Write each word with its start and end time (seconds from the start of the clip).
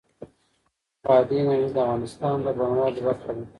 بادي 1.05 1.35
انرژي 1.41 1.69
د 1.73 1.77
افغانستان 1.83 2.35
د 2.45 2.47
بڼوالۍ 2.57 3.01
برخه 3.07 3.31
ده. 3.35 3.43